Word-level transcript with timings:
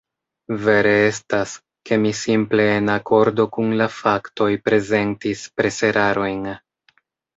Vere 0.61 0.93
estas, 1.09 1.51
ke 1.89 1.99
mi 2.05 2.13
simple 2.21 2.65
en 2.77 2.89
akordo 2.95 3.47
kun 3.59 3.69
la 3.83 3.89
faktoj 3.99 4.51
prezentis 4.71 5.45
preserarojn. 5.61 6.53